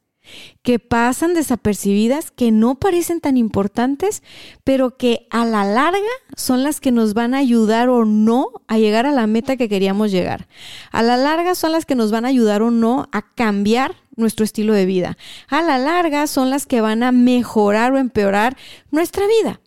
[0.62, 4.21] que pasan desapercibidas, que no parecen tan importantes,
[4.63, 5.97] pero que a la larga
[6.38, 9.67] son las que nos van a ayudar o no a llegar a la meta que
[9.67, 10.47] queríamos llegar.
[10.91, 14.45] A la larga son las que nos van a ayudar o no a cambiar nuestro
[14.45, 15.17] estilo de vida.
[15.47, 18.55] A la larga son las que van a mejorar o empeorar
[18.91, 19.62] nuestra vida.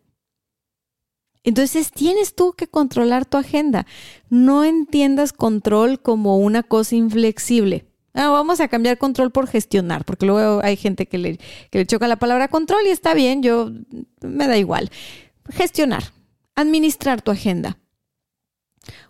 [1.48, 3.87] Entonces tienes tú que controlar tu agenda.
[4.28, 7.87] No entiendas control como una cosa inflexible.
[8.12, 12.16] Ah, vamos a cambiar control por gestionar, porque luego hay gente que le, choca la
[12.16, 13.70] palabra control y está bien, yo
[14.20, 14.90] me da igual.
[15.48, 16.12] Gestionar,
[16.54, 17.78] administrar tu agenda.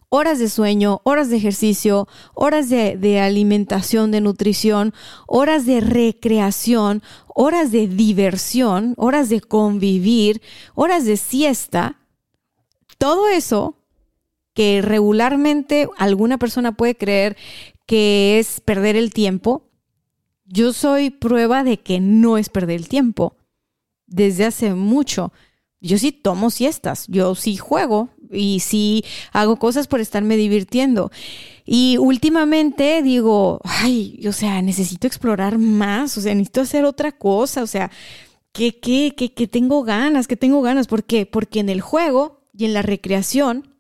[0.09, 4.95] Horas de sueño, horas de ejercicio, horas de alimentación, de nutrición,
[5.27, 7.03] horas de recreación,
[7.35, 10.41] horas de diversión, horas de convivir,
[10.77, 11.97] horas de siesta.
[12.99, 13.77] Todo eso
[14.55, 17.37] que regularmente alguna persona puede creer
[17.87, 19.71] que es perder el tiempo,
[20.45, 23.37] yo soy prueba de que no es perder el tiempo.
[24.07, 25.33] Desde hace mucho.
[25.81, 31.13] Yo sí tomo siestas, yo sí juego y sí hago cosas por estarme divirtiendo.
[31.65, 37.63] Y últimamente digo, ay, o sea, necesito explorar más, o sea, necesito hacer otra cosa,
[37.63, 37.93] o sea,
[38.53, 40.89] que, que, que, que tengo ganas, que tengo ganas.
[40.89, 41.27] ¿Por qué?
[41.27, 43.77] Porque en el juego y en la recreación,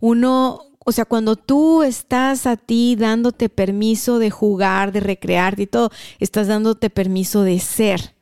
[0.00, 5.66] uno, o sea, cuando tú estás a ti dándote permiso de jugar, de recrearte y
[5.66, 8.16] todo, estás dándote permiso de ser.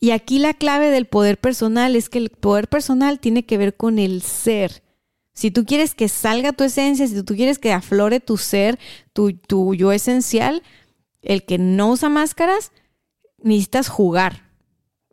[0.00, 3.76] Y aquí la clave del poder personal es que el poder personal tiene que ver
[3.76, 4.82] con el ser.
[5.32, 8.78] Si tú quieres que salga tu esencia, si tú quieres que aflore tu ser,
[9.12, 10.64] tu, yo esencial,
[11.22, 12.72] el que no usa máscaras,
[13.40, 14.43] necesitas jugar,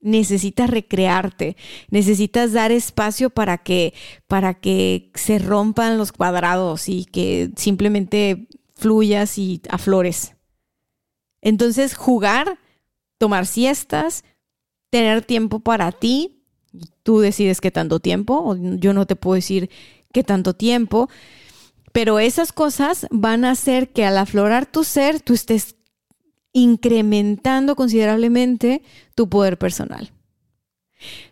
[0.02, 1.56] necesitas recrearte,
[1.90, 3.94] necesitas dar espacio para que,
[4.28, 10.36] para que se rompan los cuadrados y que simplemente fluyas y aflores.
[11.42, 12.60] Entonces, jugar,
[13.18, 14.24] tomar siestas,
[14.90, 16.44] tener tiempo para ti.
[17.04, 19.70] Tú decides qué tanto tiempo, yo no te puedo decir
[20.14, 21.10] qué tanto tiempo,
[21.92, 25.76] pero esas cosas van a hacer que al aflorar tu ser, tú estés
[26.54, 28.82] incrementando considerablemente
[29.16, 30.12] tu poder personal.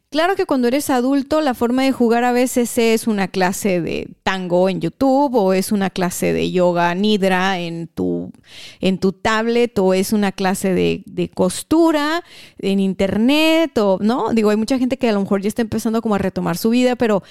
[0.09, 4.07] Claro que cuando eres adulto, la forma de jugar a veces es una clase de
[4.23, 8.31] tango en YouTube o es una clase de yoga nidra en tu,
[8.79, 12.23] en tu tablet o es una clase de, de, costura
[12.57, 14.33] en internet o, ¿no?
[14.33, 16.71] Digo, hay mucha gente que a lo mejor ya está empezando como a retomar su
[16.71, 17.21] vida, pero,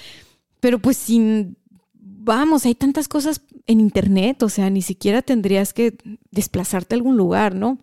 [0.61, 1.57] pero pues sin,
[2.29, 5.97] vamos, hay tantas cosas en internet, o sea, ni siquiera tendrías que
[6.29, 7.79] desplazarte a algún lugar, ¿no?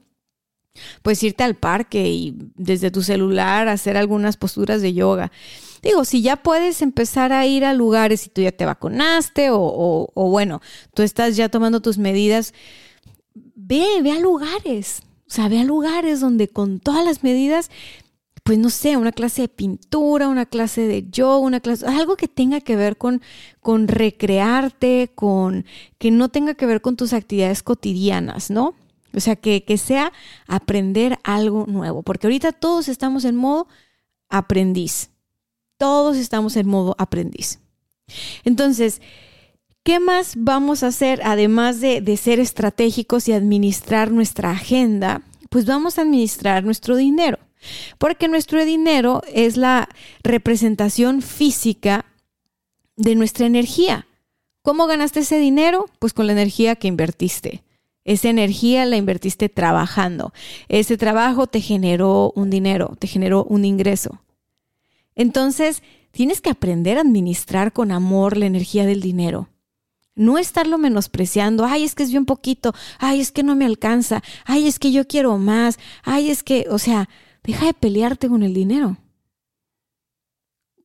[1.02, 5.32] Puedes irte al parque y desde tu celular hacer algunas posturas de yoga.
[5.82, 10.12] Digo, si ya puedes empezar a ir a lugares y tú ya te vacunaste o,
[10.14, 10.60] o, bueno,
[10.94, 12.54] tú estás ya tomando tus medidas,
[13.34, 15.02] ve, ve a lugares.
[15.28, 17.72] O sea, ve a lugares donde con todas las medidas,
[18.46, 22.28] pues no sé, una clase de pintura, una clase de yoga, una clase, algo que
[22.28, 23.20] tenga que ver con,
[23.58, 25.64] con recrearte, con
[25.98, 28.76] que no tenga que ver con tus actividades cotidianas, ¿no?
[29.12, 30.12] O sea, que, sea
[30.46, 33.66] aprender algo nuevo, porque ahorita todos estamos en modo
[34.28, 35.10] aprendiz.
[35.76, 37.58] Todos estamos en modo aprendiz.
[38.44, 39.02] Entonces,
[39.82, 45.22] ¿qué más vamos a hacer además de, de ser estratégicos y administrar nuestra agenda?
[45.50, 47.40] Pues vamos a administrar nuestro dinero,
[47.98, 49.88] porque nuestro dinero es la
[50.22, 52.06] representación física
[52.96, 54.06] de nuestra energía.
[54.62, 55.86] ¿Cómo ganaste ese dinero?
[55.98, 57.62] Pues con la energía que invertiste.
[58.04, 60.32] Esa energía la invertiste trabajando.
[60.68, 64.22] Ese trabajo te generó un dinero, te generó un ingreso.
[65.16, 69.48] Entonces, tienes que aprender a administrar con amor la energía del dinero.
[70.14, 74.22] No estarlo menospreciando, ay, es que es bien poquito, ay, es que no me alcanza,
[74.44, 77.08] ay, es que yo quiero más, ay, es que, o sea,
[77.46, 78.96] deja de pelearte con el dinero.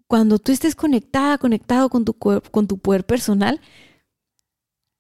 [0.08, 3.62] Cuando tú estés conectada, conectado con tu, con tu poder personal,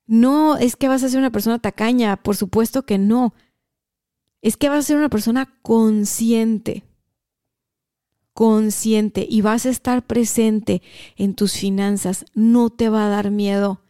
[0.08, 3.34] no es que vas a ser una persona tacaña, por supuesto que no.
[4.42, 6.84] Es que vas a ser una persona consciente.
[8.34, 10.82] Consciente y vas a estar presente
[11.16, 12.26] en tus finanzas.
[12.34, 13.82] No te va a dar miedo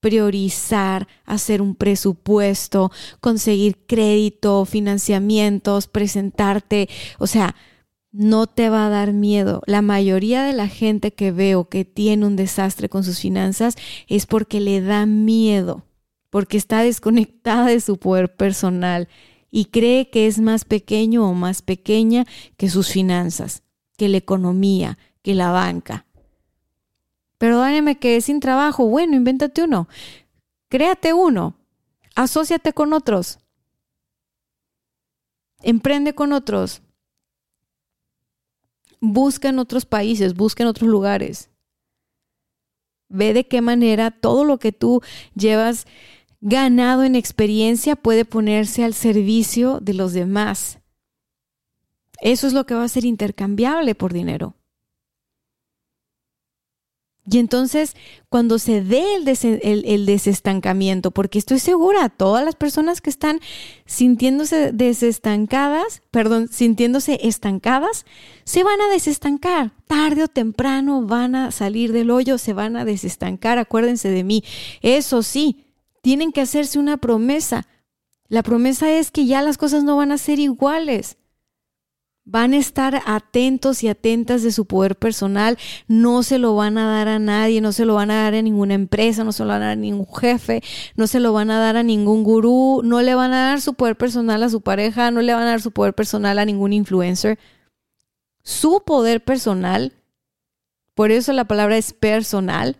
[0.00, 6.88] priorizar, hacer un presupuesto, conseguir crédito, financiamientos, presentarte.
[7.18, 7.54] O sea,
[8.10, 9.62] no te va a dar miedo.
[9.66, 14.26] La mayoría de la gente que veo que tiene un desastre con sus finanzas es
[14.26, 15.84] porque le da miedo,
[16.30, 19.08] porque está desconectada de su poder personal
[19.50, 23.62] y cree que es más pequeño o más pequeña que sus finanzas,
[23.96, 26.06] que la economía, que la banca.
[27.38, 28.86] Perdóneme que es sin trabajo.
[28.86, 29.88] Bueno, invéntate uno.
[30.68, 31.56] Créate uno.
[32.14, 33.38] Asociate con otros.
[35.62, 36.82] Emprende con otros
[39.00, 41.50] busca en otros países, busca en otros lugares.
[43.08, 45.02] Ve de qué manera todo lo que tú
[45.34, 45.86] llevas
[46.40, 50.78] ganado en experiencia puede ponerse al servicio de los demás.
[52.20, 54.54] Eso es lo que va a ser intercambiable por dinero.
[57.30, 57.94] Y entonces,
[58.30, 63.40] cuando se dé el, desestancamiento, porque estoy segura, todas las personas que están
[63.84, 68.06] sintiéndose desestancadas, perdón, sintiéndose estancadas,
[68.44, 69.72] se van a desestancar.
[69.86, 73.58] Tarde o temprano van a salir del hoyo, se van a desestancar.
[73.58, 74.42] Acuérdense de mí.
[74.80, 75.66] Eso sí,
[76.00, 77.66] tienen que hacerse una promesa.
[78.28, 81.17] La promesa es que ya las cosas no van a ser iguales
[82.30, 85.56] van a estar atentos y atentas de su poder personal,
[85.86, 88.42] no se lo van a dar a nadie, no se lo van a dar a
[88.42, 90.62] ninguna empresa, no se lo van a dar a ningún jefe,
[90.94, 93.74] no se lo van a dar a ningún gurú, no le van a dar su
[93.74, 96.72] poder personal a su pareja, no le van a dar su poder personal a ningún
[96.72, 97.38] influencer.
[98.42, 99.94] Su poder personal
[100.98, 102.76] por eso la palabra es personal,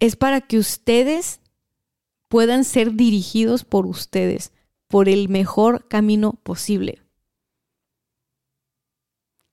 [0.00, 1.40] es para que ustedes
[2.28, 4.50] puedan ser dirigidos por ustedes,
[4.92, 7.00] por el mejor camino posible.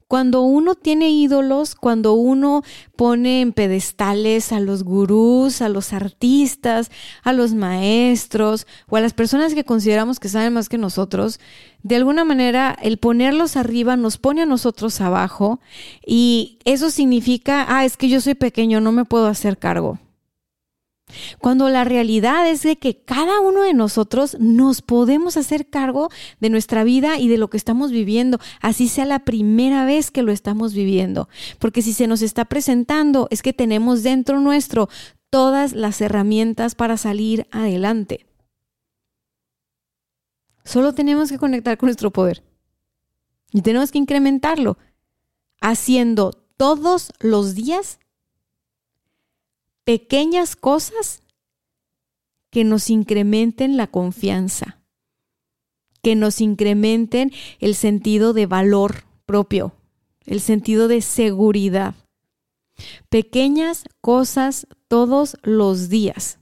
[0.05, 2.61] Cuando uno tiene ídolos, cuando uno
[2.97, 6.91] pone en pedestales a los gurús, a los artistas,
[7.23, 11.39] a los maestros o a las personas que consideramos que saben más que nosotros,
[11.83, 15.61] de alguna manera el ponerlos arriba nos pone a nosotros abajo
[16.05, 19.99] y eso significa, ah, es que yo soy pequeño, no me puedo hacer cargo.
[21.39, 26.49] Cuando la realidad es de que cada uno de nosotros nos podemos hacer cargo de
[26.49, 30.31] nuestra vida y de lo que estamos viviendo, así sea la primera vez que lo
[30.31, 31.29] estamos viviendo.
[31.59, 34.89] Porque si se nos está presentando, es que tenemos dentro nuestro
[35.29, 38.25] todas las herramientas para salir adelante.
[40.63, 42.43] Solo tenemos que conectar con nuestro poder.
[43.51, 44.77] Y tenemos que incrementarlo
[45.61, 47.98] haciendo todos los días
[49.89, 51.23] pequeñas cosas
[52.51, 54.77] que nos incrementen la confianza,
[56.03, 59.73] que nos incrementen el sentido de valor propio,
[60.27, 61.95] el sentido de seguridad.
[63.09, 66.37] Pequeñas cosas todos los días.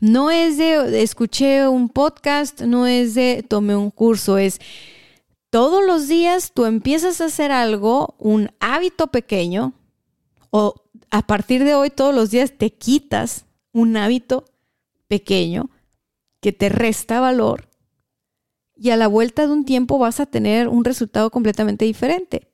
[0.00, 4.58] No es de escuché un podcast, no es de tomé un curso, es
[5.50, 9.74] todos los días tú empiezas a hacer algo, un hábito pequeño,
[10.50, 14.44] o a partir de hoy todos los días te quitas un hábito
[15.08, 15.70] pequeño
[16.40, 17.68] que te resta valor
[18.76, 22.48] y a la vuelta de un tiempo vas a tener un resultado completamente diferente.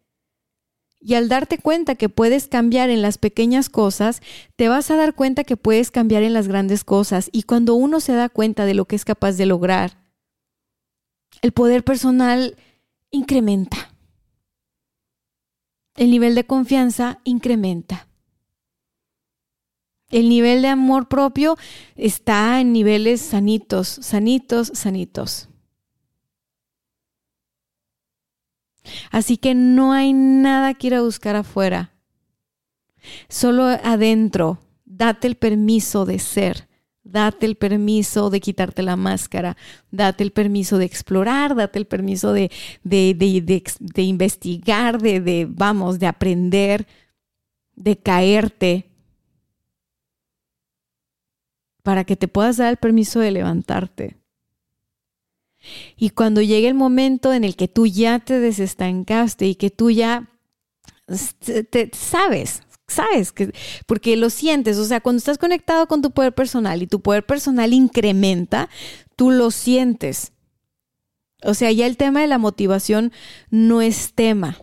[1.01, 4.23] Y al darte cuenta que puedes cambiar en las pequeñas cosas,
[4.55, 7.29] te vas a dar cuenta que puedes cambiar en las grandes cosas.
[7.33, 9.99] Y cuando uno se da cuenta de lo que es capaz de lograr,
[11.41, 12.57] el poder personal
[13.11, 13.93] incrementa.
[15.97, 18.07] El nivel de confianza incrementa.
[20.13, 21.57] El nivel de amor propio
[21.97, 25.49] está en niveles sanitos, sanitos, sanitos.
[29.11, 31.93] Así que no hay nada que ir a buscar afuera.
[33.29, 36.69] Solo adentro, date el permiso de ser,
[37.03, 39.57] date el permiso de quitarte la máscara,
[39.91, 42.51] date el permiso de explorar, date el permiso de,
[42.85, 46.87] de, de, de investigar, de, vamos, de aprender,
[47.75, 48.92] de caerte,
[51.83, 54.17] para que te puedas dar el permiso de levantarte.
[55.97, 59.91] Y cuando llegue el momento en el que tú ya te desestancaste y que tú
[59.91, 60.29] ya
[61.71, 63.53] te, sabes, sabes que
[63.87, 67.25] porque lo sientes, o sea, cuando estás conectado con tu poder personal y tu poder
[67.25, 68.69] personal incrementa,
[69.17, 70.33] tú lo sientes.
[71.45, 73.13] O sea, ya el tema de la motivación
[73.51, 74.59] no es tema.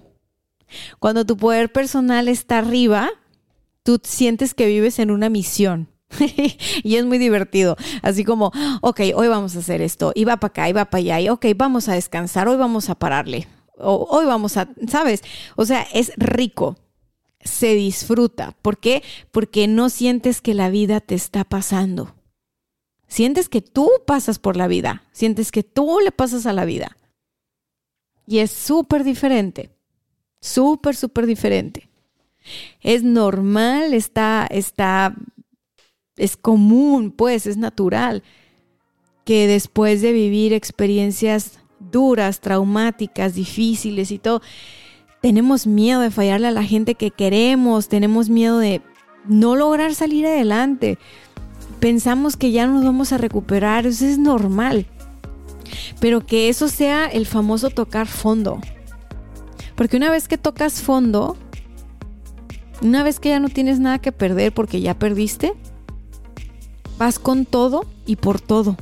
[0.99, 3.09] Cuando tu poder personal está arriba,
[3.83, 5.89] tú sientes que vives en una misión.
[6.83, 7.75] y es muy divertido.
[8.01, 8.51] Así como,
[8.81, 11.29] ok, hoy vamos a hacer esto, y va para acá, y va para allá, y
[11.29, 13.47] ok, vamos a descansar, hoy vamos a pararle,
[13.77, 15.21] o, hoy vamos a, ¿sabes?
[15.55, 16.77] O sea, es rico,
[17.41, 18.55] se disfruta.
[18.61, 19.03] ¿Por qué?
[19.31, 22.15] Porque no sientes que la vida te está pasando.
[23.07, 26.95] Sientes que tú pasas por la vida, sientes que tú le pasas a la vida.
[28.27, 29.71] Y es súper diferente,
[30.39, 31.89] súper, súper diferente.
[32.81, 35.15] Es normal, está, está
[36.19, 38.23] es común, pues, es natural
[39.25, 44.41] que después de vivir experiencias duras, traumáticas, difíciles y todo,
[45.21, 48.81] tenemos miedo de fallarle a la gente que queremos, tenemos miedo de
[49.27, 50.97] no lograr salir adelante.
[51.79, 54.85] Pensamos que ya nos vamos a recuperar, eso es normal.
[55.99, 58.59] Pero que eso sea el famoso tocar fondo.
[59.75, 61.37] Porque una vez que tocas fondo,
[62.81, 65.53] una vez que ya no tienes nada que perder porque ya perdiste,
[66.99, 68.75] Vas con todo y por todo.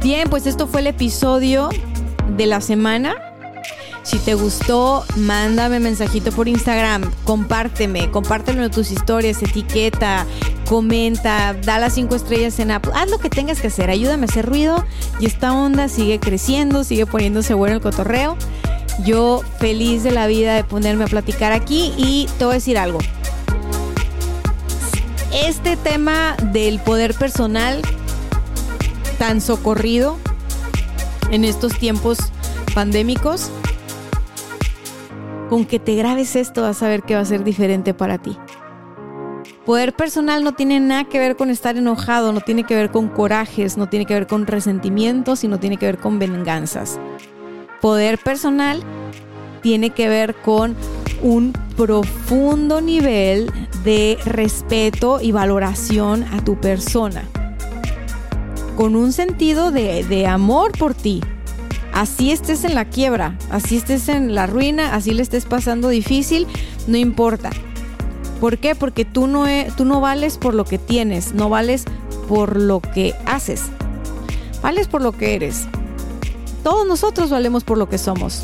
[0.00, 1.70] Bien, pues esto fue el episodio
[2.36, 3.16] de la semana.
[4.04, 10.24] Si te gustó, mándame mensajito por Instagram, compárteme, compártelo en tus historias, etiqueta,
[10.68, 14.28] comenta, da las cinco estrellas en Apple, haz lo que tengas que hacer, ayúdame a
[14.30, 14.82] hacer ruido
[15.20, 18.38] y esta onda sigue creciendo, sigue poniéndose bueno el cotorreo.
[19.04, 22.78] Yo feliz de la vida de ponerme a platicar aquí y te voy a decir
[22.78, 22.98] algo.
[25.32, 27.80] Este tema del poder personal
[29.18, 30.16] tan socorrido
[31.30, 32.18] en estos tiempos
[32.74, 33.50] pandémicos,
[35.48, 38.36] con que te grabes esto vas a ver que va a ser diferente para ti.
[39.66, 43.08] Poder personal no tiene nada que ver con estar enojado, no tiene que ver con
[43.08, 46.98] corajes, no tiene que ver con resentimientos y no tiene que ver con venganzas.
[47.80, 48.82] Poder personal
[49.62, 50.76] tiene que ver con
[51.22, 53.52] un profundo nivel
[53.84, 57.22] de respeto y valoración a tu persona.
[58.76, 61.20] Con un sentido de, de amor por ti,
[61.92, 66.46] así estés en la quiebra, así estés en la ruina, así le estés pasando difícil,
[66.86, 67.50] no importa.
[68.40, 68.74] ¿Por qué?
[68.76, 71.84] Porque tú no, e, tú no vales por lo que tienes, no vales
[72.28, 73.64] por lo que haces.
[74.62, 75.66] Vales por lo que eres.
[76.68, 78.42] Todos nosotros valemos por lo que somos.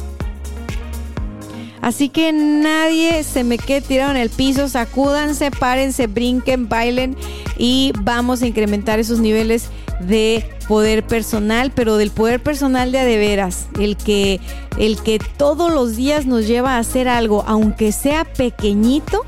[1.82, 7.18] Así que nadie se me quede tirado en el piso, sacúdanse, párense, brinquen, bailen
[7.58, 9.68] y vamos a incrementar esos niveles
[10.00, 14.40] de poder personal, pero del poder personal de a de veras, el que,
[14.78, 19.20] el que todos los días nos lleva a hacer algo, aunque sea pequeñito,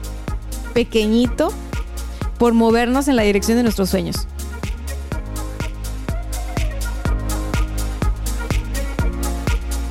[0.72, 1.52] pequeñito,
[2.38, 4.26] por movernos en la dirección de nuestros sueños.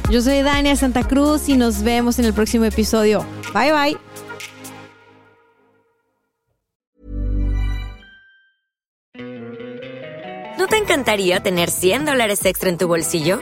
[0.09, 3.25] Yo soy Dania Santa Cruz y nos vemos en el próximo episodio.
[3.53, 3.97] Bye bye.
[10.57, 13.41] ¿No te encantaría tener 100 dólares extra en tu bolsillo?